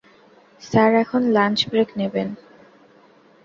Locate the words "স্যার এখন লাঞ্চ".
0.61-1.59